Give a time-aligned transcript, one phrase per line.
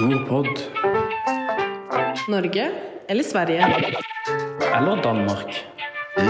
[0.00, 0.46] Nordpod.
[2.28, 2.72] Norge
[3.08, 3.66] eller Sverige?
[4.74, 5.64] Eller Danmark.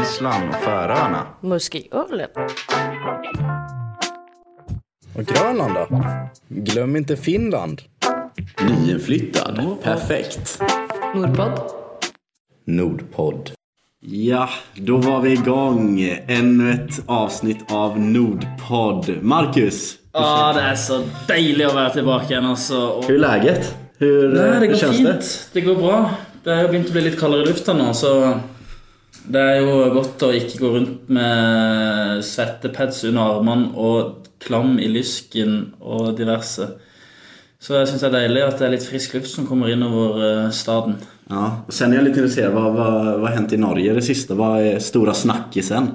[0.03, 1.27] Island och Färöarna.
[1.41, 2.31] Måske Åland.
[5.17, 6.05] Och Grönland då?
[6.49, 7.83] Glöm inte Finland.
[8.69, 9.77] Nyinflyttad.
[9.83, 10.63] Perfekt.
[11.15, 11.61] Nordpod.
[12.67, 13.51] Nordpodd.
[14.01, 16.01] Ja, då var vi igång.
[16.27, 19.23] Ännu ett avsnitt av Nordpodd.
[19.23, 22.87] Marcus, Ja, det är så dejligt att vara tillbaka igen alltså.
[22.87, 23.05] Och...
[23.05, 23.75] hur är läget?
[23.99, 25.09] Hur, Nej, det går känns fint.
[25.09, 25.25] det?
[25.53, 25.61] Det?
[25.61, 26.11] går bra.
[26.45, 28.11] Det har begynt å bli litt kaldere i lufta nå, så
[29.25, 34.91] det er jo godt å ikke gå rundt med svettepads under armene og klam i
[34.93, 36.67] lysken og diverse.
[37.59, 40.21] Så jeg syns det er deilig at det er litt frisk luft som kommer innover
[40.29, 40.99] eh, staden.
[41.31, 42.53] Ja, och sen är jag lite intresserad.
[42.53, 44.35] Vad, vad, vad har hänt i Norge det sista?
[44.35, 45.89] Vad är stora snackisen?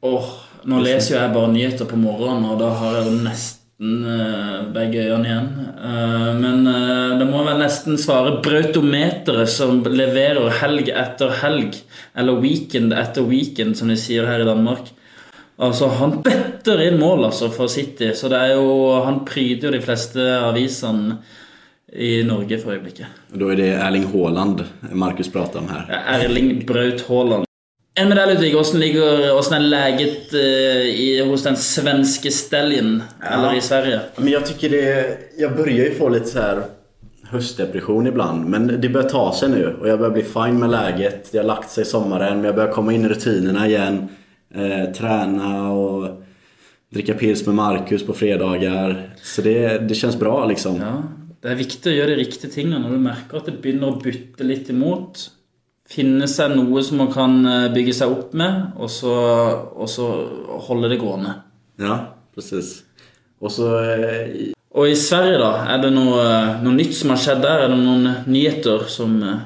[0.00, 0.24] Åh,
[0.68, 5.06] nå leser jo jeg bare nyheter på morgenen, og da har jeg nesten eh, begge
[5.06, 5.50] øynene igjen.
[5.76, 11.80] Eh, men uh, det må vel nesten svare Brautometeret, som leverer helg etter helg.
[12.18, 14.92] Eller weekend etter weekend, som de sier her i Danmark.
[15.60, 18.70] Altså, Han bøtter inn mål altså for City, så det er jo,
[19.04, 21.18] han pryder jo de fleste avisene
[21.92, 23.06] i Norge for øyeblikket.
[23.32, 26.02] Och Då är det Erling Haaland Marcus pratar om här.
[26.06, 27.49] Erling Braut Haaland.
[28.00, 28.54] En med deg, Ludvig.
[28.56, 33.02] Åssen ligger Åssen er leget eh, i, hos den svenske Stallion?
[33.20, 34.00] Eller i Sverige?
[34.16, 35.18] Men jag tycker det...
[35.38, 36.62] Jag börjar ju få lite så här
[37.22, 38.46] höstdepression ibland.
[38.46, 41.32] Men det börjar ta sig nu och jag börjar bli fine med läget.
[41.32, 44.08] Det har lagt sig sommaren men jag börjar komma in i rutinerna igen.
[44.54, 46.22] Eh, träna och
[46.90, 49.10] dricka pils med Marcus på fredagar.
[49.22, 50.76] Så det, det känns bra liksom.
[50.76, 51.02] Ja,
[51.42, 54.00] Det er viktig å gjøre de riktige tingene når du merker at det begynner å
[54.00, 55.28] butte litt imot.
[55.90, 59.14] Finne seg noe som man kan eh, bygge seg opp med, og så,
[59.74, 60.06] og så
[60.68, 61.32] holde det gående.
[61.80, 61.96] Ja,
[62.34, 62.82] precis.
[63.40, 63.66] Och så...
[63.90, 65.64] Eh, Og i Sverige, da?
[65.74, 66.20] Er det noe,
[66.62, 67.64] noe nytt som har skjedd der?
[67.64, 69.40] Er det noen nyheter som eh,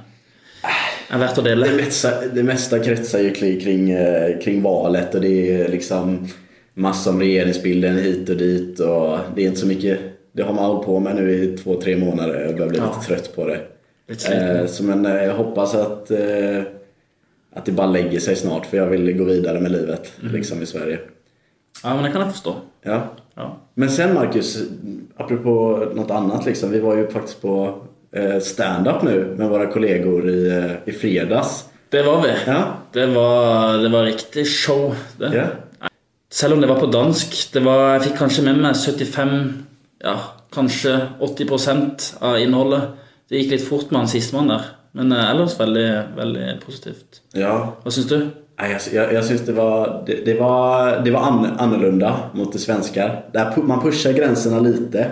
[1.09, 1.65] er verdt å dele?
[1.71, 6.29] Det mesta, det mesta kretsar ju kring, kring, eh, kring valet och det är liksom
[6.75, 9.99] massa om regeringsbilden hit och dit och det är inte så mycket
[10.33, 12.41] det har man hållit på med nu i två, tre månader.
[12.47, 12.95] Jag börjar bli Ja.
[12.95, 13.61] lite trött på det.
[14.09, 16.63] Eh, så men eh, jag hoppas att, eh,
[17.55, 20.67] att det bara lägger sig snart för jag vill gå vidare med livet liksom i
[20.67, 20.99] Sverige.
[21.83, 22.55] Ja, men det kan jeg forstå.
[22.83, 23.03] Ja.
[23.35, 23.57] Ja.
[23.75, 24.59] Men sen Marcus,
[25.17, 26.71] apropå något annat liksom.
[26.71, 27.83] Vi var ju faktiskt på
[28.13, 31.65] eh, stand-up nu med våra kollegor i, eh, i fredags.
[31.89, 32.29] Det var vi.
[32.47, 32.65] Ja.
[32.93, 34.95] Det var, det var riktig show.
[35.19, 35.37] det.
[35.37, 35.89] Ja.
[36.33, 37.53] Selv om det var på dansk.
[37.53, 39.35] Det var, jeg fikk kanskje med meg 75,
[40.03, 40.15] ja,
[40.55, 43.04] kanskje 80% av innholdet.
[43.35, 44.67] Det gikk litt fort med han sistemann der.
[44.95, 47.21] Men eh, ellers veldig, veldig positivt.
[47.35, 47.55] ja.
[47.83, 48.21] Hva syns du?
[48.57, 52.67] Jag, jag, jag syns det var, det, det var, det var an, annorlunda mot det.
[53.33, 55.07] Där pu- man pushar gränserna lite.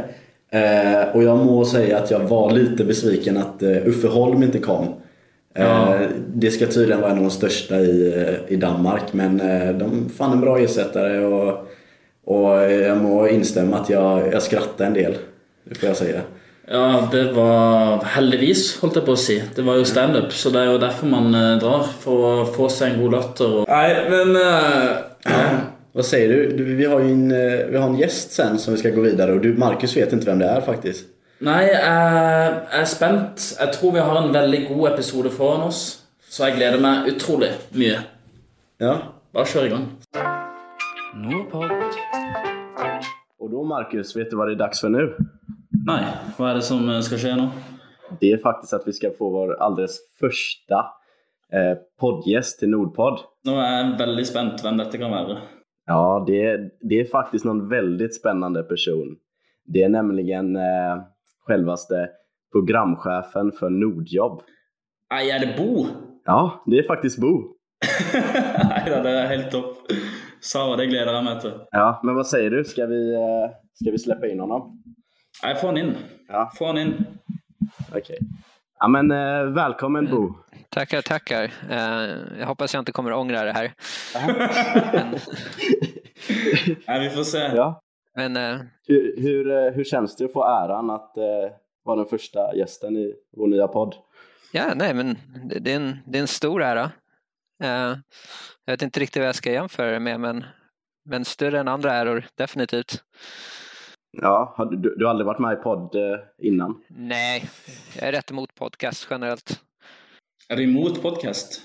[0.51, 4.59] Eh, och jag må säga att jag var lite besviken att eh, Uffe Holm inte
[4.59, 4.85] kom.
[5.55, 5.99] Eh, Ja.
[6.35, 10.09] Det ska tydligen vara en av de största i, eh, i Danmark men eh, de
[10.09, 11.67] fann en bra ersättare och,
[12.25, 15.15] och jag må instämma att jag, jag skrattade en del.
[15.65, 16.21] Det får jag säga.
[16.69, 19.35] Ja, det var heldigvis, holdt jeg på å si.
[19.57, 21.89] Det var jo standup, så det er jo derfor man eh, drar.
[22.05, 23.57] For å få seg en god latter.
[23.63, 23.65] Og...
[23.69, 25.57] Nei, men eh,
[25.93, 26.57] Vad säger du?
[26.57, 29.01] Du, Vi har ju en, eh, vi har en gäst sen som vi ska gå
[29.01, 31.09] vidare och du, Marcus vet inte vem det är faktiskt.
[31.43, 33.49] Nei, jeg jeg er spent.
[33.59, 35.81] Jeg tror vi har en veldig god episode foran oss.
[36.31, 37.99] Så jeg gleder meg utrolig mye.
[38.81, 38.95] Ja,
[39.35, 39.89] Bare kjør i gang.
[41.17, 41.71] Nordpod.
[43.41, 45.15] Och då Marcus, vet du vad det är dags för nu?
[45.87, 46.03] Nei,
[46.37, 47.47] hva er det som eh, skal skje nå?
[48.21, 50.79] Det är faktiskt att vi ska få vår alldeles första
[51.53, 53.21] eh, poddgäst till Nordpodd.
[53.49, 55.39] Nå er jeg veldig spent hvem dette kan være.
[55.87, 59.17] Ja, det, är- det är faktiskt någon väldigt spännande person.
[59.65, 61.03] Det är nämligen eh,
[61.47, 62.09] självaste
[62.53, 64.43] programchefen för Nordjobb.
[65.13, 65.87] Nei, er det Bo?
[66.27, 67.33] Ja, det är faktiskt Bo.
[68.87, 69.91] Da, det er helt topp.
[70.43, 71.53] Sara, det gleder jeg meg til.
[71.73, 72.65] Ja, men vad säger du?
[72.65, 74.79] Ska vi, eh, ska vi släppa in honom?
[75.43, 75.97] Nei, få han inn.
[76.29, 76.53] Ja.
[76.59, 77.07] Få han inn.
[77.95, 78.19] Okej.
[78.79, 80.35] Ja, men eh, välkommen Bo.
[80.69, 81.53] Tackar, tackar.
[81.71, 83.73] Eh, jag hoppas jag inte kommer ångra det här.
[84.93, 85.11] Men,
[86.87, 87.39] Nei, vi får se.
[87.39, 87.81] Ja.
[88.15, 91.25] men eh, Hur, hur, hur känns det att få äran att eh,
[91.85, 93.95] vara den första gästen i vår nya podd?
[94.53, 96.91] ja, nej, men det, det, är en, det är en stor ära.
[98.65, 100.45] Jag vet inte riktigt vad jag ska jämföra det med, men,
[101.05, 103.05] men större än andra äror, definitivt.
[104.21, 106.83] Ja, du, du har aldrig varit med i podd eh, innan?
[106.89, 107.51] Nej,
[107.97, 109.61] jag är rätt emot podcast generellt.
[110.49, 111.63] Er du imot podkast?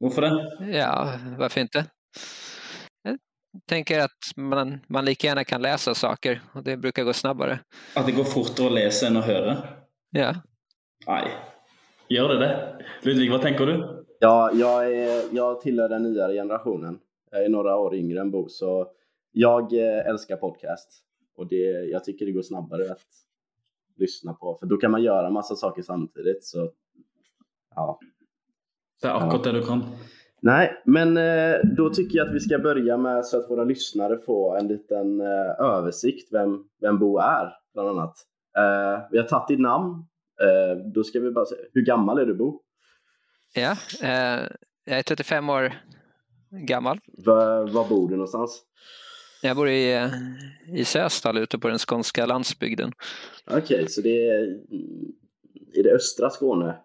[0.00, 0.76] Hvorfor det?
[0.78, 1.86] Ja, varför inte?
[3.02, 3.18] Jag
[3.66, 7.58] tänker att man, man lika gärna kan läsa saker och det brukar gå snabbare.
[7.94, 9.56] At det går fortere å lese enn å høre?
[10.10, 10.34] Ja.
[11.06, 11.28] Nej.
[12.08, 12.84] Gör det det?
[13.02, 14.04] Ludvig, vad tänker du?
[14.20, 16.98] Ja, jag, är, jag tillhör den nyare generationen.
[17.30, 18.86] Jag är några år yngre än Bo, så
[19.32, 21.02] jag eh, älskar podcast.
[21.40, 23.06] Och det, jag tycker det går snabbare att
[23.96, 26.44] lyssna på, för då kan man göra massa saker samtidigt.
[26.44, 26.70] Så,
[27.74, 27.98] ja.
[29.02, 29.84] Det är akkurat det du kan.
[30.40, 34.18] Nej, men eh, då tycker jag att vi ska börja med så att våra lyssnare
[34.18, 38.16] får en liten eh, översikt vem, vem Bo är, bland annat.
[38.56, 40.04] Eh, vi har tagit ditt namn.
[40.94, 42.60] Då ska vi bara se, hur gammal är du Bo?
[43.54, 43.76] ja.
[44.84, 45.72] Jag är 35 år
[46.50, 47.00] gammal.
[47.06, 48.62] Var, var bor du någonstans?
[49.42, 50.10] Jag bor i, eh,
[50.72, 52.92] i Sösdal ute på den skånska landsbygden.
[53.50, 54.44] Okej, så det är
[55.72, 56.78] i det östra Skåne?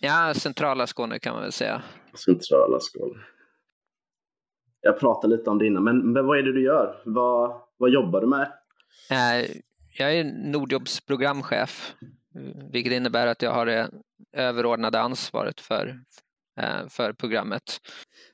[0.00, 1.82] Ja, centrala Skåne kan man väl säga.
[2.14, 3.14] Centrala Skåne.
[4.80, 7.02] Jag pratade lite om det innan, men, men vad är det du gör?
[7.04, 8.52] Vad, vad jobbar du med?
[9.10, 9.50] Eh,
[9.98, 11.94] Jag är Nordjobs programchef,
[12.72, 13.90] vilket innebär att jag har det
[14.32, 16.00] överordnade ansvaret för,
[16.60, 17.78] eh, för programmet.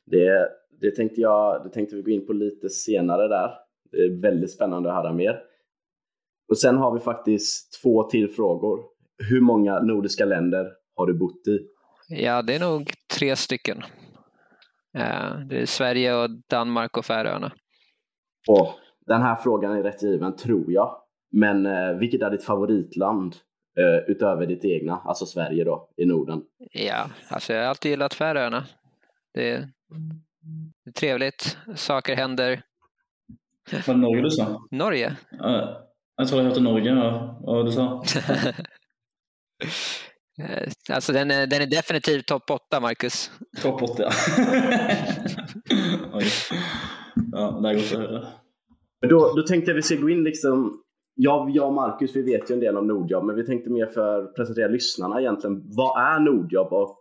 [0.04, 0.48] Det,
[0.80, 3.50] det, tänkte jag, det tänkte vi gå in på lite senare där.
[3.90, 5.40] Det är väldigt spännande att höra mer.
[6.48, 8.80] Och sen har vi faktiskt två till frågor.
[9.18, 11.58] Hur många nordiska länder har du bott i?
[12.08, 13.78] Ja, det är nog tre stycken.
[14.96, 17.52] Eh, Det är Sverige och Danmark och Färöarna.
[18.48, 18.68] Och
[19.06, 20.96] den här frågan är rätt given, tror jag.
[21.32, 23.36] Men eh, vilket är ditt favoritland
[23.78, 26.42] eh, utöver ditt egna, alltså Sverige då, i Norden?
[26.72, 28.64] Ja, alltså jag har alltid gillat Färöarna.
[29.34, 29.68] Det är,
[30.84, 32.62] det är trevligt, saker händer.
[33.86, 34.66] Var det Norge du sa?
[34.70, 35.16] Norge?
[35.30, 37.38] Ja, Jag tror jag hörde Norge, ja.
[37.42, 38.04] vad du sa.
[40.90, 43.30] Alltså den är, den är definitivt topp 8, Marcus.
[43.62, 44.10] Topp 8, ja.
[46.12, 46.24] Oj.
[47.32, 48.26] Ja, det är gott att höra.
[49.00, 50.82] Då, då tänkte jag vi ska gå in liksom
[51.14, 53.86] jag, jag och Marcus vi vet ju en del om Nordjobb men vi tänkte mer
[53.86, 55.62] för att presentera lyssnarna egentligen.
[55.76, 56.98] Vad är Nordjobb och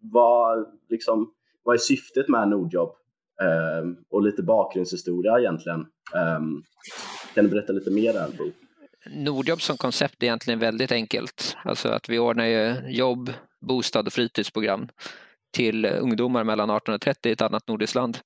[0.00, 1.30] vad, liksom,
[1.64, 2.94] vad är syftet med Nordjobb?
[3.42, 5.80] Um, ehm, och lite bakgrundshistoria egentligen.
[6.14, 6.62] Um,
[7.34, 8.50] kan du berätta lite mer där Bo?
[9.10, 11.56] Nordjobb som koncept är egentligen väldigt enkelt.
[11.64, 14.88] Alltså att vi ordnar ju jobb, bostad och fritidsprogram
[15.52, 18.18] till ungdomar mellan 18 och 30 i ett annat nordiskt land.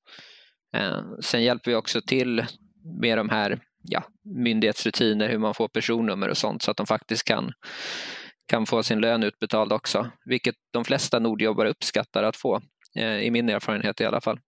[0.77, 2.45] Uh, Sen hjälper vi också till
[3.01, 7.25] med de här ja, myndighetsrutiner, hur man får personnummer och sånt så att de faktiskt
[7.25, 7.53] kan,
[8.47, 12.63] kan få sin lön utbetald också, vilket de flesta nordjobbare uppskattar att få,
[12.95, 14.41] Eh, i min erfarenhet i alla fall.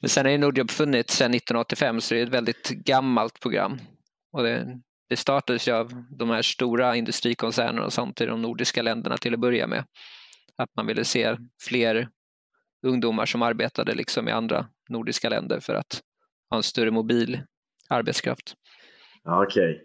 [0.00, 3.78] Men sen har ju Nordjobb funnits sedan 1985 så det är ett väldigt gammalt program.
[4.32, 8.82] Och det, det startades ju av de här stora industrikoncernerna och sånt i de nordiska
[8.82, 9.84] länderna till att börja med.
[10.56, 11.36] Att man ville se
[11.68, 12.08] fler
[12.86, 16.00] ungdomar som arbetade liksom i andra nordiska länder för att
[16.50, 17.40] ha en större mobil
[17.88, 18.54] arbetskraft.
[19.24, 19.82] Okej, Okej,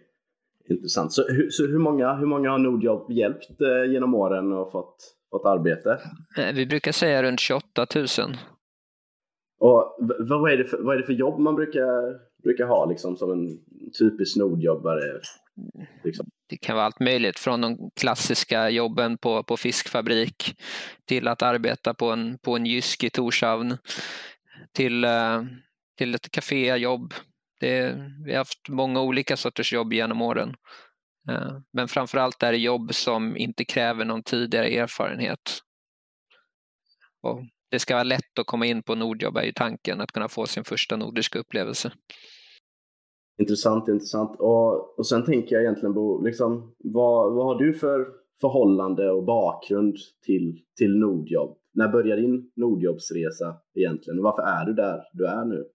[0.69, 1.13] intressant.
[1.13, 5.16] Så, hur, så hur, många, hur många har Nordjobb hjälpt eh, genom åren och fått,
[5.33, 6.00] fått arbete?
[6.38, 8.07] Eh, Vi brukar säga runt 28 000.
[9.59, 13.18] Och vad är det för, vad är det för jobb man brukar, brukar ha liksom,
[13.18, 13.47] som en
[14.00, 15.19] typisk Nordjobbare?
[16.03, 16.25] Liksom?
[16.50, 20.56] Det kan vara allt möjligt från de klassiska jobben på, på fiskfabrik
[21.06, 23.77] till att arbeta på en, på en jysk i Torshavn
[24.71, 25.44] till, eh,
[25.97, 27.13] till ett kaféjobb.
[27.59, 27.95] Det,
[28.25, 30.56] vi har haft många olika sorters jobb genom åren.
[31.30, 35.60] Eh, Men framförallt är det jobb som inte kräver någon tidigare erfarenhet.
[37.22, 37.39] Och
[37.72, 40.46] det ska vara lätt att komma in på Nordjobb är ju tanken, att kunna få
[40.46, 41.92] sin första nordiska upplevelse.
[43.42, 44.36] Intressant, intressant.
[44.39, 48.08] Och, och sen tänker jag egentligen Bo, liksom, vad, vad har du för
[48.42, 51.58] förhållande och bakgrund till, till Nordjobb?
[51.74, 54.20] När började din Nordjobbsresa egentligen?
[54.20, 55.65] Och varför är du där du är nu?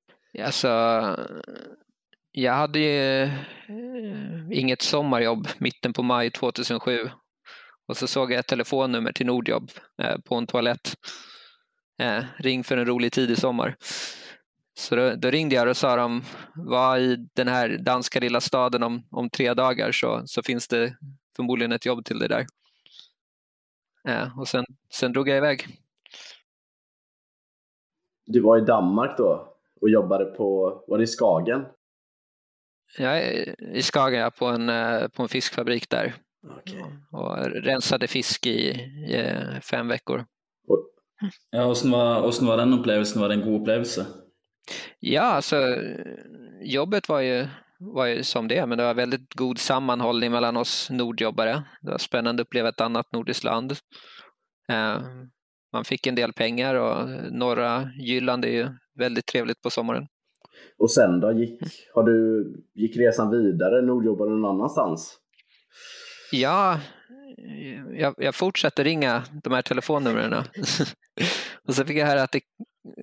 [0.44, 0.68] Alltså,
[2.42, 3.30] jag hade ju eh,
[4.50, 7.10] inget sommarjobb mitten på maj 2007
[7.88, 9.70] och så såg jag ett telefonnummer till Nordjobb
[10.02, 10.94] eh, på en toalett.
[11.98, 13.76] Eh, ring för en rolig tidig sommar.
[14.74, 16.22] Så då, då ringde jag och sa de
[16.54, 20.96] var i den här danska lilla staden om, om tre dagar så, så finns det
[21.36, 22.46] förmodligen ett jobb till dig där.
[24.08, 25.66] Eh, och sen, sen drog jag iväg.
[28.26, 31.64] Du var i Danmark då och jobbade på, var det i Skagen?
[32.98, 36.14] Jag är i Skagen på en, eh, på en fiskfabrik där
[36.58, 36.84] Okej.
[37.12, 38.70] och rensade fisk i,
[39.08, 40.24] i eh, fem veckor.
[40.68, 40.84] Och,
[41.50, 43.22] Ja, hvordan var, hvordan var den opplevelsen?
[43.22, 44.06] Var det en god opplevelse?
[44.98, 45.76] Ja, alltså
[46.62, 47.46] jobbet var ju,
[47.78, 51.62] var ju som det, men det var väldigt god sammanhållning mellan oss nordjobbare.
[51.82, 53.72] Det var spännande att uppleva ett annat nordiskt land.
[54.68, 55.00] Eh,
[55.72, 58.68] Man fick en del pengar och norra Jylland är ju
[58.98, 60.06] väldigt trevligt på sommaren
[60.78, 61.32] och sen då?
[61.32, 61.60] Gick,
[61.94, 63.82] har du, gick resan vidare?
[63.82, 65.18] Nordjobbade någon annanstans?
[66.32, 66.80] Ja,
[67.92, 70.32] jag, jag fortsatte ringa de här telefonnumren.
[71.68, 72.40] och så fick jag höra att, det,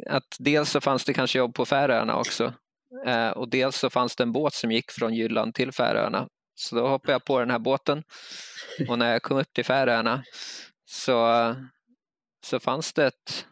[0.08, 2.54] att dels så fanns det kanske jobb på Färöarna också
[3.06, 6.28] eh, och dels så fanns det en båt som gick från Jylland till Färöarna.
[6.56, 8.04] Så då hoppade jag på den här båten
[8.90, 10.24] och när jag kom upp till Färöarna
[10.86, 11.56] så,
[12.46, 13.46] så fanns det ett,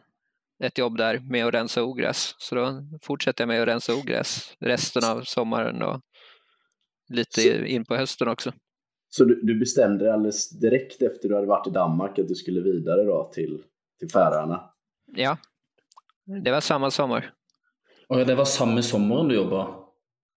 [0.64, 2.34] ett jobb där med att rensa ogräs.
[2.38, 6.00] Så då fortsatte jag med att rensa ogräs resten av sommaren och
[7.08, 8.52] lite Så- in på hösten också.
[9.08, 12.34] Så du, du bestämde dig alldeles direkt efter du hade varit i Danmark att du
[12.34, 13.62] skulle vidare då till,
[13.98, 14.70] till Färöarna?
[15.06, 15.38] Ja,
[16.44, 17.32] det var samma sommar.
[18.08, 19.64] Og det var samme sommeren du jobba?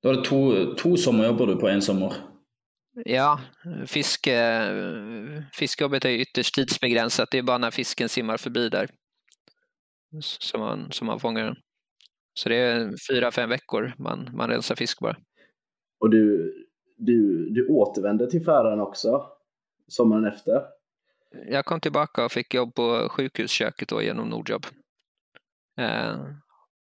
[0.04, 2.14] Da var det sommerjobber du på en sommer?
[3.06, 3.40] Ja,
[3.88, 4.38] fiske,
[5.54, 7.28] fiskejobbet är ytterst tidsbegränsat.
[7.32, 8.90] Det är bara när fisken simmar förbi där
[10.22, 11.56] som man, som man fångar den.
[12.34, 15.18] Så det är fyra, fem veckor man, man rensar fisk bara.
[16.00, 16.54] Och du,
[16.98, 19.32] du, du återvände till Färöarna också
[19.88, 20.64] sommaren efter?
[21.48, 24.66] Jag kom tillbaka och fick jobb på sjukhusköket då genom Nordjobb.
[25.78, 26.20] Eh,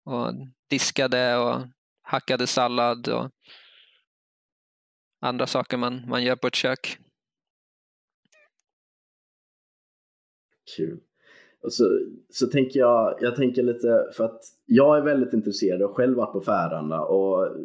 [0.04, 0.34] och
[0.70, 1.62] diskade och
[2.02, 3.32] hackade sallad och
[5.20, 6.98] andra saker man, man gör på ett kök.
[10.76, 11.07] Kul.
[11.64, 11.84] Och så,
[12.30, 16.34] så tänker jag, jag tänker lite, för att jag är väldigt intresserad och själv varit
[16.34, 17.56] på Färöarna och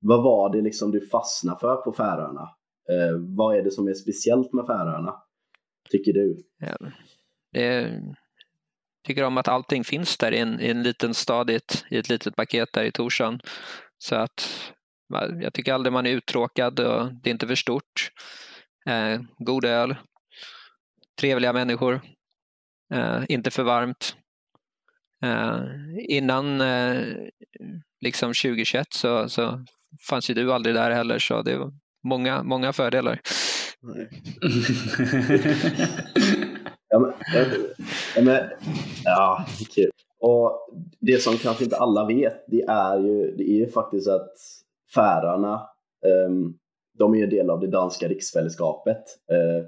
[0.00, 2.48] vad var det liksom du fastnade för på Färöarna?
[2.90, 5.14] Eh, vad är det som är speciellt med Färöarna?
[5.90, 6.36] Tycker du?
[6.58, 6.76] Ja,
[7.52, 8.00] det,
[9.06, 11.96] tycker om att allting finns där i en, i en liten stad i ett, i
[11.96, 13.40] ett litet paket där i Torshavn.
[13.98, 14.48] Så att
[15.42, 18.10] jag tycker aldrig man är uttråkad och det är inte för stort.
[18.86, 19.94] Eh, god öl,
[21.20, 22.00] trevliga människor,
[23.28, 24.16] inte för varmt.
[25.24, 25.62] Eh,
[25.98, 27.02] innan eh,
[28.00, 29.64] liksom 2021 så, så
[30.08, 31.72] fanns ju du aldrig där heller så det var
[32.04, 33.20] många, många fördelar.
[36.88, 37.12] Ja, men,
[38.16, 38.50] ja, men,
[39.04, 39.90] ja, kul.
[40.20, 40.68] Och
[41.00, 44.32] det som kanske inte alla vet, det är ju, det är ju faktiskt att
[44.94, 45.68] Färöarna,
[46.06, 46.54] ehm,
[46.98, 49.66] de är ju en del av det danska riksfällskapet eh,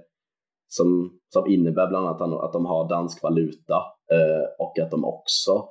[0.69, 3.75] som, som innebär bland annat att de har dansk valuta
[4.13, 5.69] eh, och att de också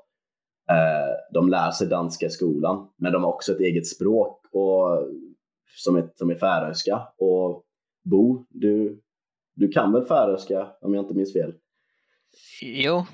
[0.72, 5.08] eh, de lär sig danska i skolan, men de har också ett eget språk och,
[5.84, 7.08] som, är, som är färöiska.
[7.18, 7.64] Och
[8.04, 9.02] Bo, du,
[9.56, 11.54] du kan väl färöiska om jag inte minns fel?
[12.62, 13.06] Jo,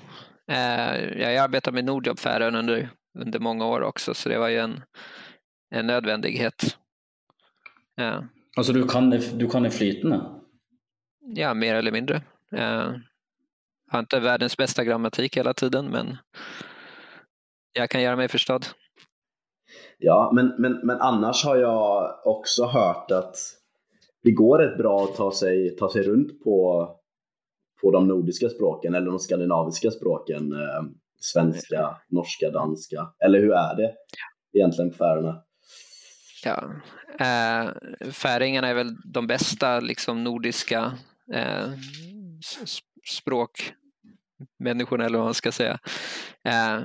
[0.48, 4.58] eh, jag arbetar med Nordjobb Färöarna under, under många år också så det var ju
[4.58, 4.80] en,
[5.70, 6.76] en nödvändighet.
[7.94, 8.24] Ja,
[8.56, 10.20] altså, du kan, det- du kan det flytende?
[11.22, 12.22] Ja mer eller mindre.
[12.52, 12.92] Eh,
[13.90, 16.16] har inte världens bästa grammatik hela tiden men
[17.72, 18.66] jag kan göra mig förstådd.
[19.98, 23.36] Ja, men, men, men annars har jag också hört att
[24.22, 26.88] det går rätt bra att ta sig, ta sig runt på,
[27.82, 30.52] på de nordiska språken eller de skandinaviska språken.
[30.52, 30.82] Eh,
[31.20, 33.08] svenska, norska, danska.
[33.24, 33.94] Eller hur är det
[34.52, 35.42] egentligen på Färöarna?
[36.44, 36.70] Ja.
[37.18, 37.70] Eh,
[38.12, 40.92] färingarna är väl de bästa liksom, nordiska
[41.32, 41.72] eh,
[42.40, 45.78] s- språkmänniskorna eller vad man ska säga.
[46.44, 46.80] Eh,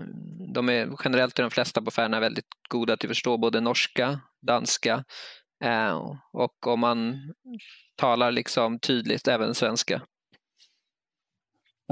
[0.53, 4.19] de är generellt är de flesta på Färöarna väldigt goda till att förstå både norska,
[4.41, 5.03] danska
[5.63, 6.01] eh,
[6.33, 7.15] och om man
[7.95, 10.01] talar liksom tydligt även svenska.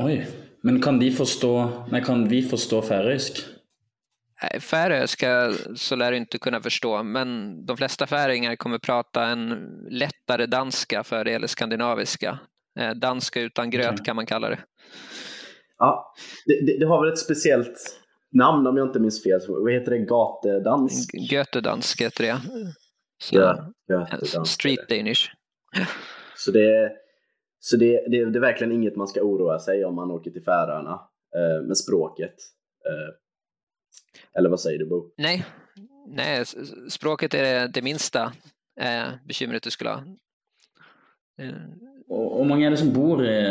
[0.02, 0.26] Oi.
[0.64, 3.38] Men kan de forstå Nei, kan vi forstå færøysk?
[4.52, 9.50] Nej, Färöiska så lär du inte kunna förstå, men de flesta färingar kommer prata en
[9.90, 12.40] lättare danska för det eller skandinaviska.
[12.80, 14.60] Eh, danska utan gröt kan man kalla det.
[15.78, 16.14] Ja,
[16.46, 19.40] det, det, det har väl ett speciellt namn om jag inte minns fel.
[19.48, 19.98] Vad heter det?
[19.98, 21.08] Gatedans?
[21.14, 22.42] Götedansk heter det.
[23.24, 24.44] Så, Ja, eh.
[24.44, 25.30] Street Danish.
[26.36, 26.92] Så, det,
[27.60, 30.44] så det, det, det är verkligen inget man ska oroa sig om man åker till
[30.44, 31.02] Färöarna
[31.36, 32.36] eh, med språket.
[32.86, 33.25] Eh,
[34.38, 35.10] eller vad säger du Bo?
[35.18, 35.46] Nej,
[36.08, 36.44] nej,
[36.90, 38.32] språket är det, minsta
[38.82, 40.04] eh, bekymret du skulle ha.
[41.42, 43.44] Eh, mange er det som bor i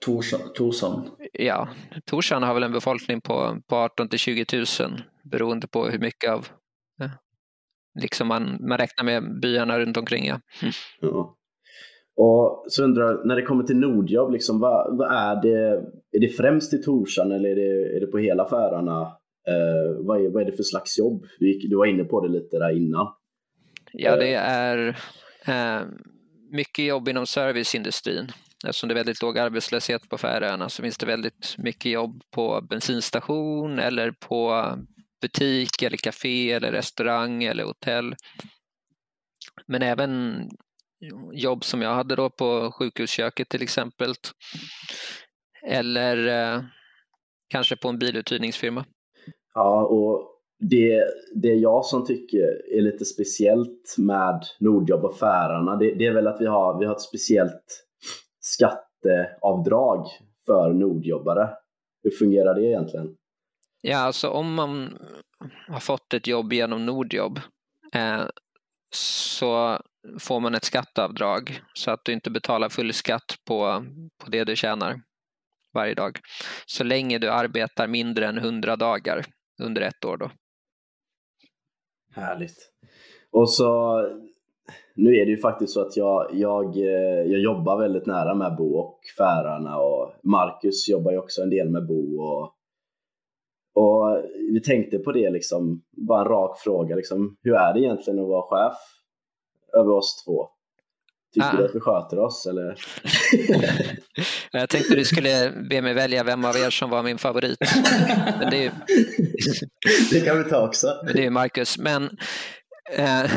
[0.00, 1.10] Tors- Torshavn?
[1.32, 1.68] Ja,
[2.06, 4.66] Torshavn har väl en befolkning på, på 18 till 20 000
[5.22, 6.48] beroende på hur mycket av
[7.02, 7.10] eh,
[8.00, 10.26] liksom man, man räknar med byarna runt omkring.
[10.26, 10.40] Ja.
[11.00, 11.34] Ja.
[12.20, 15.84] Och så undrar jag, när det kommer till Nordjobb, liksom, vad, vad är det?
[16.12, 19.17] Är det främst i Torsan eller är det, är det på hela Färöarna?
[19.48, 21.26] Eh, vad, är, vad är det för slags jobb?
[21.38, 23.14] Du, gick, du var inne på det lite där innan.
[23.92, 24.98] Ja, det är
[25.46, 25.86] eh,
[26.50, 28.32] mycket jobb inom serviceindustrin.
[28.66, 32.60] Eftersom det är väldigt låg arbetslöshet på Färöarna så finns det väldigt mycket jobb på
[32.70, 34.74] bensinstation eller på
[35.20, 38.14] butik eller café eller restaurang eller hotell.
[39.66, 40.42] Men även
[41.32, 44.14] jobb som jag hade då på sjukhusköket till exempel.
[45.66, 46.62] Eller eh,
[47.48, 48.84] kanske på en biluthyrningsfirma.
[49.58, 55.94] Ja, och det, det jag som tycker är lite speciellt med Nordjobb och Färöarna, det,
[55.94, 57.86] det är väl att vi har, vi har ett speciellt
[58.40, 60.06] skatteavdrag
[60.46, 61.50] för Nordjobbare.
[62.02, 63.16] Hur fungerar det egentligen?
[63.82, 64.98] Ja, alltså om man
[65.68, 67.40] har fått ett jobb genom Nordjobb
[67.94, 68.22] eh,
[68.94, 69.80] så
[70.18, 73.84] får man ett skatteavdrag så att du inte betalar full skatt på,
[74.24, 75.00] på det du tjänar
[75.74, 76.18] varje dag.
[76.66, 79.24] Så länge du arbetar mindre än 100 dagar
[79.58, 80.30] under ett år då.
[82.14, 82.72] Härligt.
[83.30, 84.00] Och så,
[84.94, 88.56] nu är det ju faktiskt så att jag, jag, eh, jag jobbar väldigt nära med
[88.56, 92.54] Bo och Färarna och Marcus jobbar ju också en del med Bo och,
[93.74, 98.18] och vi tänkte på det liksom, bara en rak fråga liksom, hur är det egentligen
[98.18, 98.78] att vara chef
[99.72, 100.48] över oss två?
[101.34, 101.56] Tycker Ah.
[101.56, 102.78] du att vi sköter oss eller?
[104.52, 107.58] Jag tänkte du skulle be mig välja vem av er som var min favorit.
[108.40, 108.70] Men det är ju,
[110.10, 111.00] det kan vi ta också.
[111.04, 111.78] men det är Marcus.
[111.78, 112.04] Men,
[112.92, 113.24] eh,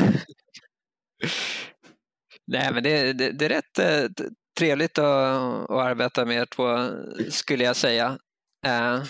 [2.46, 4.10] nej, men det, det, det är rätt eh,
[4.58, 6.88] trevligt att, att arbeta med er två,
[7.30, 8.18] skulle jag säga.
[8.66, 9.02] Eh,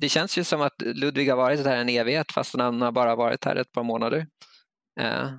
[0.00, 3.16] det känns ju som att Ludvig har varit här en evighet fast han har bara
[3.16, 4.26] varit här ett par månader.
[5.00, 5.30] Eh,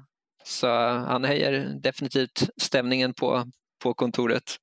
[0.48, 3.44] så han höjer definitivt stämningen på,
[3.84, 4.56] på kontoret.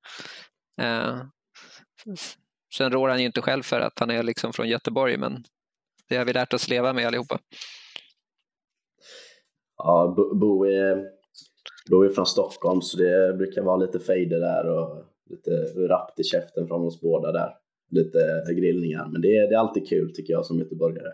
[0.81, 1.21] Eh,
[2.77, 5.45] sen rår han ju inte själv för att han är liksom från Göteborg men
[6.09, 7.39] det har vi lärt oss leva med allihopa.
[9.77, 11.05] Ja, Bo- är,
[11.91, 15.51] Bo är från Stockholm så det brukar vara lite fejder där och lite
[15.89, 17.51] rappt i käften från oss båda där.
[17.91, 21.13] Lite grillningar, men det är, det är alltid kul tycker jag som göteborgare.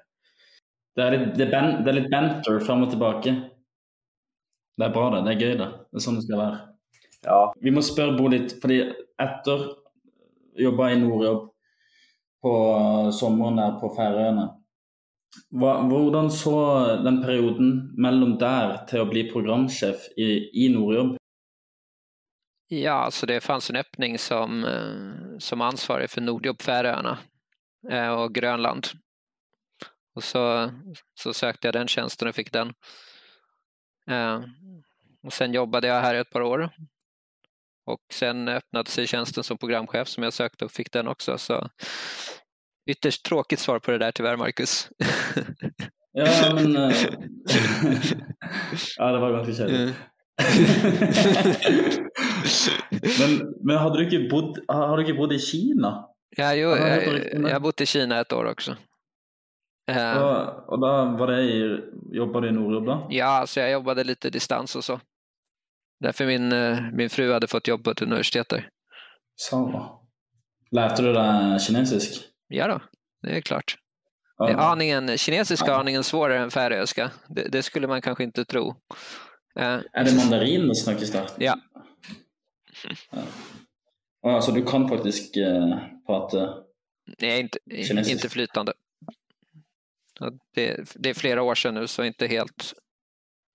[0.96, 3.49] Det litt, det ben, det er litt banter fram og tilbake.
[4.78, 5.24] Det er bra, det.
[5.26, 5.70] Det er gøy, det.
[5.90, 6.60] Det er sånn det skal være.
[7.26, 8.80] Ja, Vi må spørre Bo litt, fordi
[9.20, 9.66] etter
[10.60, 11.46] jobba i Nordjobb
[12.40, 12.54] på
[13.12, 14.48] sommeren der på Færøyene
[15.54, 16.56] hva, Hvordan så
[17.04, 20.30] den perioden mellom der til å bli programsjef i,
[20.64, 21.16] i Nordjobb?
[22.70, 27.18] Ja, så det fanns en öppning som, eh, som ansvarig för Nordjobb Färöarna
[27.90, 28.86] eh, och Grönland.
[30.14, 30.70] Och så,
[31.14, 32.72] så sökte jag den tjänsten och fick den.
[34.10, 34.40] Eh,
[35.26, 36.70] Och sen jobbade jag här ett par år.
[37.86, 41.38] Och sen öppnade sig tjänsten som programchef som jag sökte och fick den också.
[41.38, 41.68] Så
[42.90, 44.88] ytterst tråkigt svar på det där tyvärr, Marcus.
[46.12, 46.90] Ja, men eh,
[48.96, 49.80] Ja, det var ganske kjedelig.
[49.80, 49.94] Mm.
[53.18, 55.92] men, men hadde du ikke bodd, har du ikke bodd i Kina?
[56.36, 58.76] Ja, jo, jag har bott i Kina ett år också.
[59.90, 61.56] Eh, Og, og da var det i,
[62.16, 62.96] jobba du i Nordjobb da?
[63.10, 65.00] Ja, så jag jobbade lite distans och så.
[66.00, 68.68] Därför min, eh, min fru hade fått jobb på ett universitet där.
[69.36, 69.86] Så.
[70.70, 72.22] Lærte du deg kinesisk?
[72.48, 72.80] Ja då,
[73.22, 73.76] det är klart.
[74.38, 74.48] Ja.
[74.48, 77.10] Är aningen, kinesiska är aningen svårare än färöiska.
[77.28, 78.74] Det, det skulle man kanske inte tro.
[79.56, 81.26] Eh, Er det mandarin det snakkes der?
[81.38, 81.56] Ja.
[83.10, 83.18] ja.
[84.22, 85.76] Å, Altså, du kan faktisk eh,
[86.06, 86.48] prate
[87.20, 88.10] nej, inte, Kinesisk.
[88.12, 88.72] inte flytande.
[90.54, 92.72] Det, det är flera år sedan nu, så inte helt...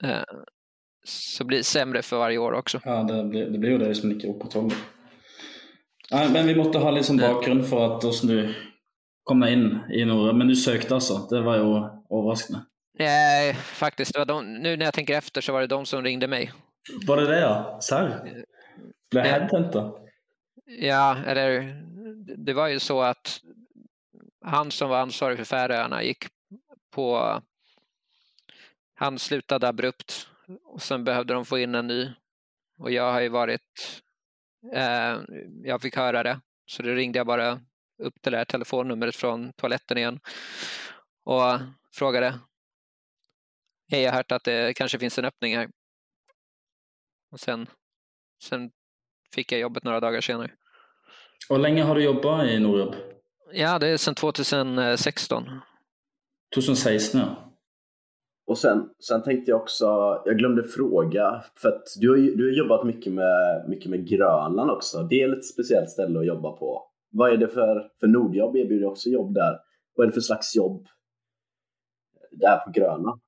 [0.03, 0.23] Eh,
[1.07, 2.81] så blir det sämre för varje år också.
[2.83, 4.77] Ja, det blir, det blir jo det hvis man ikke opprettholder
[6.11, 8.53] Nei, Men vi måtte ha litt sånn bakgrunn for at hvordan du
[9.25, 10.37] kom deg inn i Nordjobb.
[10.37, 11.23] Men du søkte altså.
[11.31, 11.71] Det var jo
[12.13, 12.61] overraskende.
[12.99, 14.13] Nej, faktiskt.
[14.13, 16.51] Det var de, nu när jag tänker efter så var det de som ringde mig.
[17.07, 17.79] Var det det, ja?
[17.81, 18.13] Serr?
[19.11, 19.91] Ble jeg headhunta?
[20.81, 21.73] Ja, eller
[22.37, 23.39] det var ju så att
[24.45, 26.27] han som var ansvarig för Färöarna gick
[26.95, 27.41] på...
[28.95, 30.29] Han slutade abrupt
[30.63, 32.11] och sen behövde de få in en ny.
[32.77, 34.01] Och jag har ju varit...
[34.73, 35.19] Eh,
[35.63, 37.61] jag fick höra det, så då ringde jag bara
[38.03, 40.19] upp det där telefonnumret från toaletten igen
[41.23, 41.59] och
[41.93, 42.39] frågade.
[43.91, 45.69] Hej, jag har hört att det kanske finns en öppning här.
[47.31, 47.67] Och sen,
[48.43, 48.71] sen
[49.33, 50.51] fick jag jobbet några dagar senare.
[51.49, 52.95] Hvor lenge har du jobba i Nordjobb?
[53.53, 55.61] Ja, det är sedan 2016.
[56.55, 57.41] 2016, ja.
[58.47, 59.85] Och sen, sen tänkte jag också,
[60.25, 64.71] jag glömde fråga, för att du har, du har jobbat mycket med, mycket med Grönland
[64.71, 65.03] också.
[65.03, 66.83] Det är ett speciellt ställe att jobba på.
[67.11, 69.59] Vad är det för, för Nordjobb erbjuder också jobb där.
[69.95, 70.87] Vad är det för slags jobb
[72.31, 73.21] där på Grönland?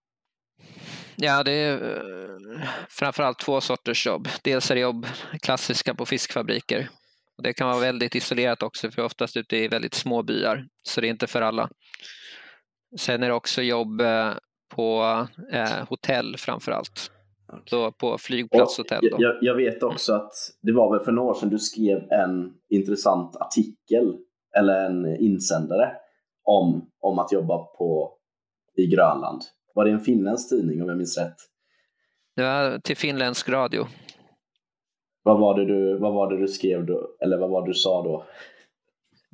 [1.15, 4.27] Ja, det är eh, framförallt två sorters jobb.
[4.43, 5.05] Dels är det jobb
[5.41, 6.89] klassiska på fiskfabriker.
[7.37, 11.01] Och det kan vara väldigt isolerat också, för oftast ute i väldigt små byar, så
[11.01, 11.69] det är inte för alla.
[12.97, 14.33] Sen är det också jobb eh,
[14.75, 15.01] på
[15.51, 17.11] eh, hotell framför allt.
[17.71, 19.05] då på flygplatshotell.
[19.05, 19.23] Och Då.
[19.23, 22.53] Jag, jag vet också att det var väl för några år sedan du skrev en
[22.69, 24.17] intressant artikel
[24.57, 25.91] eller en insändare
[26.43, 28.13] om, om att jobba på,
[28.77, 29.41] i Grönland.
[29.73, 31.35] Var det en finländsk tidning om jag minns rätt?
[32.35, 33.85] Det var till finländsk radio.
[35.23, 37.07] Vad var det du, vad var det du skrev då?
[37.19, 38.25] Eller vad var det du sa då?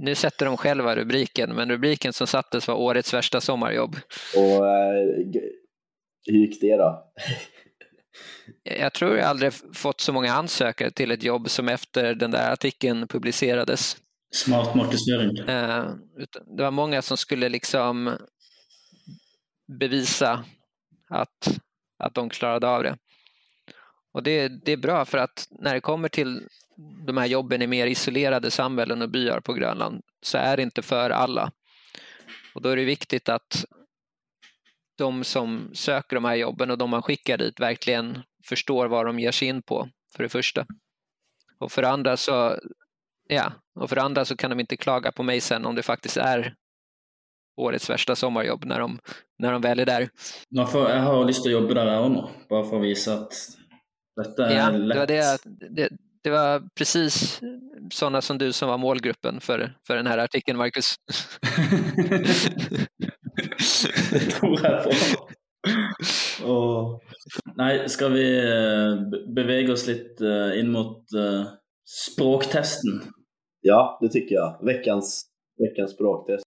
[0.03, 3.95] Nu sätter de själva rubriken, men rubriken som sattes var årets värsta sommarjobb.
[4.35, 5.07] Och eh,
[6.25, 7.11] hur gick det då?
[8.63, 12.51] Jag tror jag aldrig fått så många ansökare till ett jobb som efter den där
[12.51, 13.97] artikeln publicerades.
[14.35, 15.37] Smart marknadsföring.
[15.37, 15.85] Eh,
[16.57, 18.17] Det var många som skulle liksom
[19.79, 20.45] bevisa
[21.09, 21.59] att,
[21.99, 22.97] att de klarade av det.
[24.13, 27.67] Och det, det är bra för att när det kommer till de här jobben i
[27.67, 31.51] mer isolerade samhällen och byar på Grönland så är det inte för alla.
[32.55, 33.65] Och då är det viktigt att
[34.97, 39.19] de som söker de här jobben och de man skickar dit verkligen förstår vad de
[39.19, 40.65] ger sig in på, för det första.
[41.59, 42.57] Och för det andra så,
[43.27, 46.17] ja, och för andra så kan de inte klaga på mig sen om det faktiskt
[46.17, 46.55] är
[47.57, 48.99] årets värsta sommarjobb när de,
[49.39, 50.09] när de väl är där.
[50.49, 52.83] Nå, for jeg har lyst til å jobbe der jeg òg nå, bare for å
[52.83, 53.37] vise at
[54.17, 55.07] dette er Ja, lett.
[55.07, 55.89] det, det,
[56.23, 57.41] det var precis
[57.93, 60.95] sådana som du som var målgruppen för, för den här artikeln, Marcus.
[64.11, 64.91] det tror jeg på.
[66.45, 66.99] Åh.
[67.55, 71.45] Nei, skal vi eh, be- bevege oss litt eh, inn mot eh,
[71.87, 73.01] språktesten?
[73.61, 74.59] Ja, det tycker jag.
[74.65, 75.25] Veckans,
[75.63, 76.45] veckans språktest.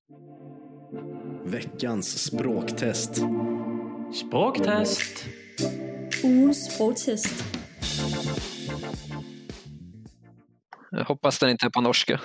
[1.45, 3.23] Veckans språktest.
[4.15, 5.25] Språktest.
[6.25, 7.45] Ugens sprogtest.
[10.97, 12.21] Jag hoppas den inte är på norska.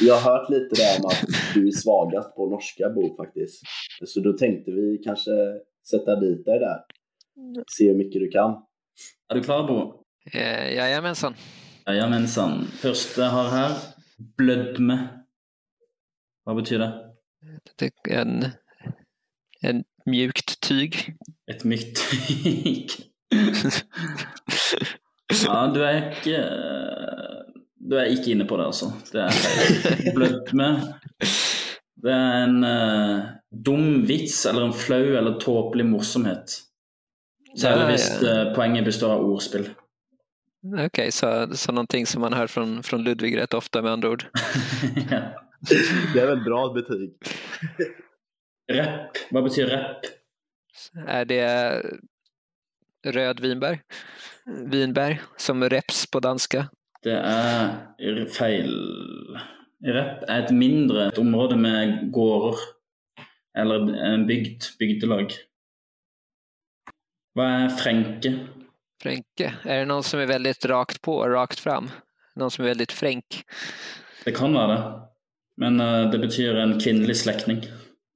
[0.00, 3.62] Jag har hört lite där om att du är svagast på norska Bo faktiskt.
[4.06, 5.30] Så då tänkte vi kanske
[5.90, 6.78] sätta dit dig där.
[7.76, 8.50] Se hur mycket du kan.
[9.32, 10.04] Er du klar, Bo?
[10.32, 11.34] Eh, jajamensan.
[11.86, 12.66] Jajamensan.
[13.16, 13.70] Jeg har her,
[14.36, 15.08] blødme.
[16.46, 16.92] Hva betyr det?
[17.78, 18.44] Det är en,
[19.62, 21.14] en mjukt tyg.
[21.50, 22.90] Et mykt tyg.
[25.46, 26.38] ja, du er ikke
[27.82, 28.92] Du er ikke inne på det, altså.
[29.12, 30.12] Det er.
[30.16, 30.68] Blødme.
[32.02, 36.58] Det er en eh, dum vits eller en flau eller tåpelig morsomhet.
[37.58, 38.28] Særlig Ja, hvis ja.
[38.32, 39.68] eh, poenget består av ordspill.
[40.86, 44.26] Okej, så, så någonting som man hör från, från Ludvig rätt ofta med andra ord.
[45.10, 45.20] ja.
[46.14, 47.12] Det är väl bra betyg.
[48.72, 49.16] Rapp.
[49.30, 50.06] Hva betyr rapp?
[51.06, 51.82] Är det
[53.06, 53.80] röd vinbär?
[54.46, 56.68] Vinbär som reps på danska.
[57.02, 58.68] Det er feil.
[59.82, 62.60] Rapp er et mindre et område med gårder.
[63.58, 64.68] Eller en bygd.
[64.78, 65.34] Bygdelag.
[67.34, 68.32] Hva er fränke?
[69.02, 69.54] Fränke.
[69.64, 71.90] Är det någon som är väldigt rakt på, rakt fram?
[72.36, 73.44] Någon som är väldigt fränk?
[74.24, 75.00] Det kan være det.
[75.56, 77.64] Men eh, det betyr en kvinnelig slektning.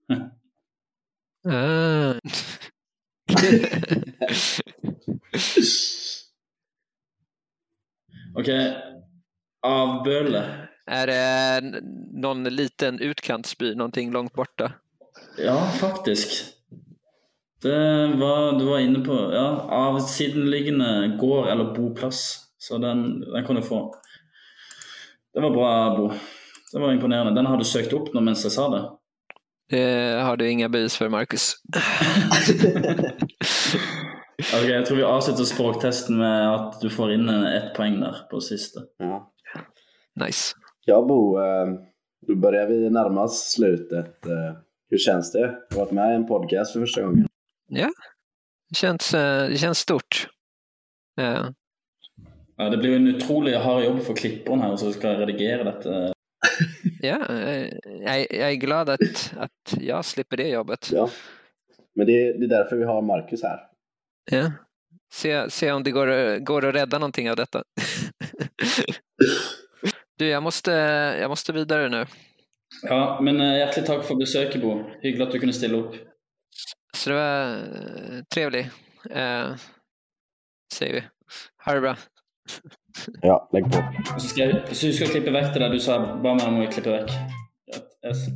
[1.49, 2.15] Ah.
[8.37, 8.49] Ok.
[9.67, 10.45] Avbøle.
[10.87, 11.61] är det
[12.13, 14.73] någon liten utkantsby, någonting långt borta?
[15.39, 16.45] Ja, faktisk.
[17.63, 19.31] Det var du var inne på.
[19.35, 22.39] Ja, avsidenliggende gård eller boplass.
[22.59, 23.95] Så den, den kan du få.
[25.35, 26.13] Det var bra, Bo.
[26.73, 27.35] Det var imponerende.
[27.35, 28.85] Den har du søkt opp nå mens jeg sa det.
[29.71, 31.57] Det har du inga bevis för, Marcus.
[34.55, 38.17] Ok, Jeg tror vi avslutter språktesten med at du får inn en- ett poeng der
[38.31, 38.81] på siste.
[38.99, 39.33] Ja,
[40.25, 40.55] Nice.
[40.85, 41.39] ja Bo.
[41.41, 41.67] eh,
[42.27, 44.27] Då börjar vi närma oss slutet.
[44.27, 44.57] Eh,
[44.91, 45.57] Hur känns det?
[45.71, 47.29] Du har varit med i en podcast för första gången.
[47.69, 47.91] Ja,
[48.69, 50.29] det känns, eh, det känns stort.
[51.17, 51.55] Ja.
[52.57, 56.13] Ja, Det blir en utrolig hard jobb for klipperen her som skal redigere dette.
[57.03, 57.19] Ja,
[57.85, 60.91] jag, jag är glad att, att jag slipper det jobbet.
[60.93, 61.09] Ja.
[61.95, 63.61] Men det, det är därför vi har Marcus här.
[64.31, 64.53] Ja.
[65.13, 67.63] Se, se om det går, går att rädda någonting av detta.
[70.19, 70.71] Du, jag måste,
[71.21, 72.07] jag måste vidare nu.
[72.83, 74.79] Ja, men eh, hjertelig takk for besøket, Bo.
[75.03, 75.97] Hyggelig at du kunne stille opp.
[76.97, 78.73] Så det var eh, trevligt.
[79.11, 79.55] Eh,
[80.73, 81.03] säger vi.
[81.65, 81.97] Ha det bra.
[83.23, 83.85] Ja, lägg på.
[84.19, 86.01] Så jeg så husk å klippe vekk det der du sa.
[86.01, 87.13] Ba meg om klippe vekk.
[87.69, 88.29] Ja, yes.